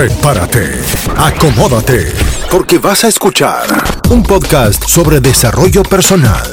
[0.00, 0.80] Prepárate,
[1.14, 2.10] acomódate,
[2.50, 3.66] porque vas a escuchar
[4.08, 6.50] un podcast sobre desarrollo personal.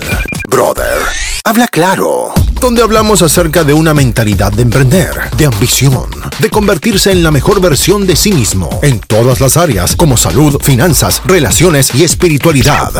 [0.50, 0.97] Brother,
[1.46, 7.23] habla claro, donde hablamos acerca de una mentalidad de emprender, de ambición, de convertirse en
[7.23, 12.04] la mejor versión de sí mismo en todas las áreas como salud, finanzas, relaciones y
[12.04, 12.92] espiritualidad.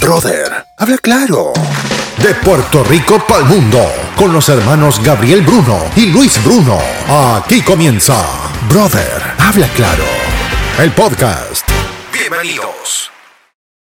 [0.00, 1.52] Brother, habla claro.
[2.16, 3.78] De Puerto Rico para el mundo,
[4.16, 6.78] con los hermanos Gabriel Bruno y Luis Bruno.
[7.36, 10.04] Aquí comienza Brother, habla claro.
[10.80, 11.68] El podcast.
[12.12, 13.10] Bienvenidos.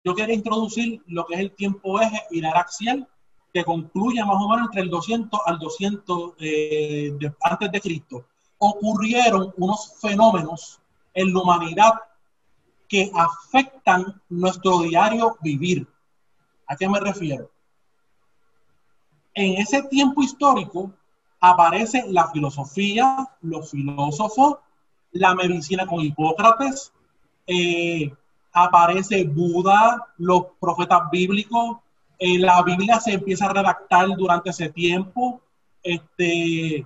[0.03, 3.07] Yo quería introducir lo que es el tiempo eje y la axial,
[3.53, 8.25] que concluye más o menos entre el 200 al 200 eh, de- antes de Cristo.
[8.57, 10.79] Ocurrieron unos fenómenos
[11.13, 11.93] en la humanidad
[12.87, 15.87] que afectan nuestro diario vivir.
[16.67, 17.51] ¿A qué me refiero?
[19.33, 20.91] En ese tiempo histórico
[21.39, 24.57] aparece la filosofía, los filósofos,
[25.11, 26.91] la medicina con Hipócrates,
[27.47, 28.13] eh,
[28.53, 31.77] aparece Buda, los profetas bíblicos,
[32.19, 35.41] eh, la Biblia se empieza a redactar durante ese tiempo,
[35.81, 36.85] este,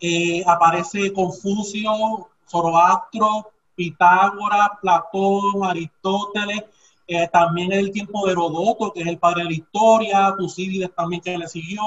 [0.00, 6.64] eh, aparece Confucio, Zoroastro, Pitágoras, Platón, Aristóteles,
[7.06, 11.22] eh, también el tiempo de Herodoto, que es el padre de la historia, Tucídides también
[11.22, 11.82] que le siguió,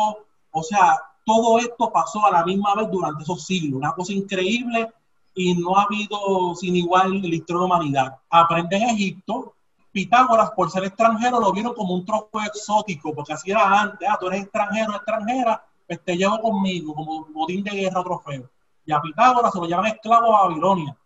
[0.51, 4.91] o sea, todo esto pasó a la misma vez durante esos siglos, una cosa increíble
[5.35, 8.19] y no ha habido sin igual en la historia de humanidad.
[8.29, 9.55] Aprende en Egipto,
[9.91, 14.17] Pitágoras, por ser extranjero, lo vieron como un trofeo exótico, porque así era antes, ah,
[14.19, 18.49] tú eres extranjero, extranjera, pues te llevo conmigo, como botín de guerra, trofeo.
[18.85, 20.97] Y a Pitágoras se lo llaman esclavo a Babilonia.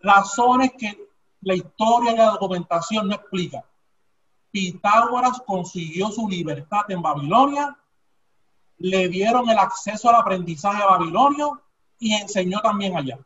[0.00, 1.08] Razones que
[1.40, 3.64] la historia y la documentación no explica.
[4.52, 7.76] Pitágoras consiguió su libertad en Babilonia,
[8.78, 11.60] le dieron el acceso al aprendizaje a Babilonio
[11.98, 13.18] y enseñó también allá.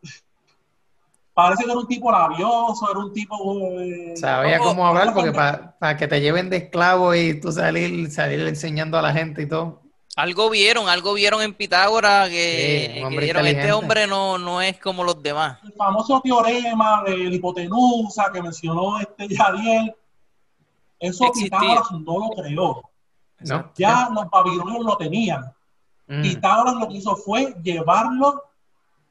[1.34, 3.60] Parece que era un tipo labioso, era un tipo...
[3.80, 7.52] eh, Sabía como- cómo hablar porque como- para que te lleven de esclavo y tú
[7.52, 9.82] salir, salir enseñando a la gente y todo.
[10.16, 13.72] Algo vieron, algo vieron en Pitágoras que, Sí, que dijeron, este inteligente".
[13.72, 15.58] hombre no, no es como los demás.
[15.62, 19.94] el famoso teorema de la hipotenusa que mencionó este Yadiel,
[20.98, 21.56] eso Existía.
[21.56, 22.90] Pitágoras no lo creó.
[23.42, 23.70] ¿No?
[23.76, 25.52] Ya los babilonios lo tenían.
[26.08, 26.22] Mm.
[26.22, 28.42] Pitágoras lo que hizo fue llevarlo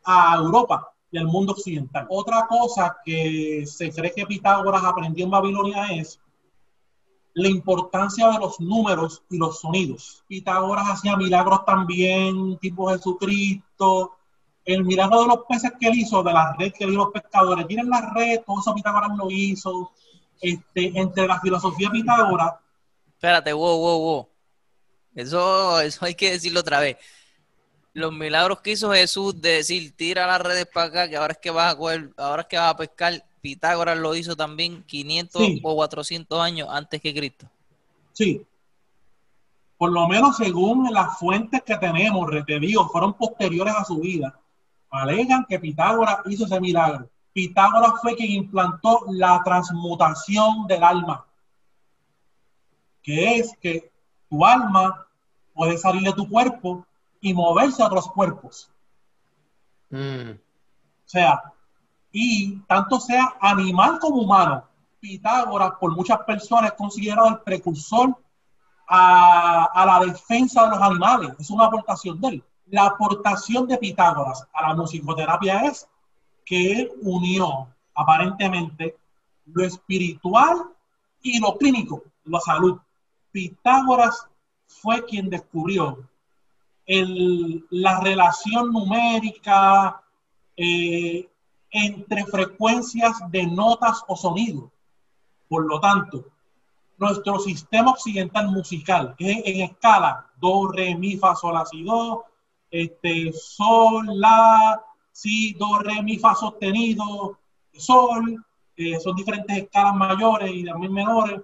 [0.08, 2.08] a Europa y al mundo occidental.
[2.10, 6.20] Otra cosa que se cree que Pitágoras aprendió en Babilonia es
[7.34, 10.24] la importancia de los números y los sonidos.
[10.28, 14.14] Pitágoras hacía milagros también, tipo Jesucristo.
[14.64, 17.68] El milagro de los peces que él hizo, de la red que dio los pescadores,
[17.68, 19.92] tienen la red, todo eso Pitágoras lo hizo.
[20.40, 22.54] Este, entre la filosofía Pitágoras
[23.08, 24.30] Espérate, wow, wow, wow.
[25.16, 26.98] Eso, eso hay que decirlo otra vez.
[27.98, 31.40] Los milagros que hizo Jesús de decir, tira las redes para acá, que ahora es
[31.40, 33.26] que vas a coger, ahora es que vas a pescar.
[33.42, 35.60] Pitágoras lo hizo también 500 Sí.
[35.64, 37.48] o 400 años antes que Cristo.
[38.14, 38.46] Sí.
[39.80, 44.40] Por lo menos según las fuentes que tenemos, te digo, fueron posteriores a su vida.
[44.92, 47.10] Alegan que Pitágoras hizo ese milagro.
[47.34, 51.26] Pitágoras fue quien implantó la transmutación del alma,
[53.02, 53.92] que es que
[54.30, 55.08] tu alma
[55.56, 56.86] puede salir de tu cuerpo
[57.22, 58.70] y moverse a otros cuerpos.
[59.90, 60.32] Mm.
[60.32, 61.54] O sea,
[62.12, 64.64] y tanto sea animal como humano,
[65.00, 68.16] Pitágoras por muchas personas es considerado el precursor
[68.88, 71.34] a, a la defensa de los animales.
[71.40, 72.44] Es una aportación de él.
[72.68, 75.88] La aportación de Pitágoras a la musicoterapia es
[76.44, 78.98] que él unió aparentemente
[79.46, 80.70] lo espiritual
[81.22, 82.80] y lo clínico, la salud.
[83.32, 84.28] Pitágoras
[84.66, 86.08] fue quien descubrió
[86.88, 90.02] la relación numérica
[90.56, 91.30] eh,
[91.70, 94.72] entre frecuencias de notas o sonidos.
[95.50, 96.26] Por lo tanto,
[96.98, 101.84] nuestro sistema occidental musical, que es en escala do, re, mi, fa, sol, la, si,
[101.84, 102.26] do,
[102.72, 104.82] este, sol, la,
[105.12, 107.38] si, do, re, mi, fa sostenido,
[107.74, 108.44] sol,
[108.76, 111.42] eh, son diferentes escalas mayores y también menores,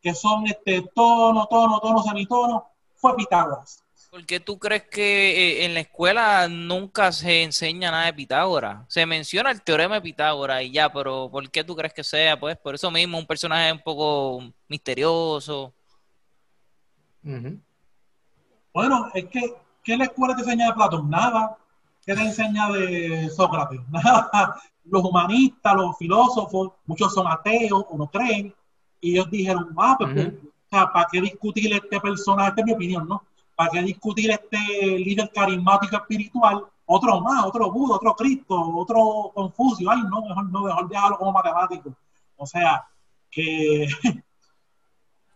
[0.00, 3.81] que son este tono, tono, tono, semitono, fue Pitágoras.
[4.12, 8.84] ¿Por qué tú crees que eh, en la escuela nunca se enseña nada de Pitágoras?
[8.88, 12.38] Se menciona el teorema de Pitágoras y ya, pero ¿por qué tú crees que sea?
[12.38, 15.72] Pues por eso mismo, un personaje un poco misterioso.
[17.24, 17.58] Ujú.
[18.74, 21.08] Bueno, es que, ¿qué la escuela te enseña de Platón?
[21.08, 21.56] Nada.
[22.04, 23.80] ¿Qué te enseña de Sócrates?
[23.90, 24.60] Nada.
[24.84, 28.54] Los humanistas, los filósofos, muchos son ateos o no creen,
[29.00, 30.50] y ellos dijeron, ah, pues, Ujú.
[30.50, 32.50] o sea, ¿para qué discutir este personaje?
[32.50, 33.22] Esta es mi opinión, ¿no?
[33.54, 39.90] ¿Para qué discutir este líder carismático espiritual otro más, otro Buda, otro Cristo, otro Confucio,
[39.90, 41.94] ay no, mejor no, mejor dejarlo como matemático.
[42.36, 42.84] O sea,
[43.30, 43.86] que,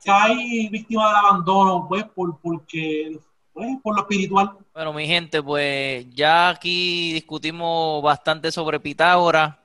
[0.04, 3.18] que hay víctimas del abandono, pues, por, porque,
[3.52, 4.58] pues, por lo espiritual.
[4.74, 9.56] Bueno, mi gente, pues ya aquí discutimos bastante sobre Pitágoras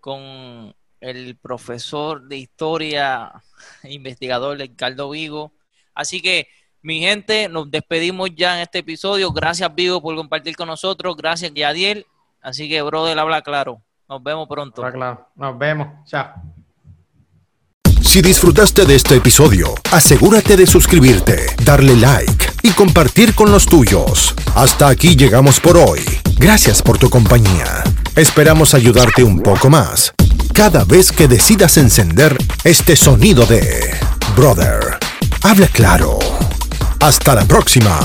[0.00, 3.32] con el profesor de historia,
[3.84, 5.52] investigador Ricardo Vigo.
[5.94, 6.48] Así que,
[6.84, 9.32] mi gente, nos despedimos ya en este episodio.
[9.32, 11.16] Gracias, Vigo, por compartir con nosotros.
[11.16, 12.04] Gracias, Yadiel.
[12.42, 13.80] Así que, brother, habla claro.
[14.06, 14.84] Nos vemos pronto.
[14.84, 15.28] Habla claro.
[15.34, 15.88] Nos vemos.
[16.04, 16.34] Chao.
[18.02, 24.34] Si disfrutaste de este episodio, asegúrate de suscribirte, darle like y compartir con los tuyos.
[24.54, 26.00] Hasta aquí llegamos por hoy.
[26.36, 27.82] Gracias por tu compañía.
[28.14, 30.12] Esperamos ayudarte un poco más
[30.52, 33.90] cada vez que decidas encender este sonido de
[34.36, 34.98] Brother.
[35.42, 36.18] Habla claro.
[37.04, 38.00] Hasta la próxima.